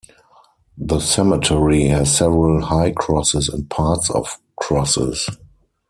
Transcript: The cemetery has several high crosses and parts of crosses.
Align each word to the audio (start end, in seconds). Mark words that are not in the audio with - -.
The 0.79 0.99
cemetery 0.99 1.83
has 1.89 2.17
several 2.17 2.59
high 2.59 2.89
crosses 2.91 3.49
and 3.49 3.69
parts 3.69 4.09
of 4.09 4.35
crosses. 4.55 5.29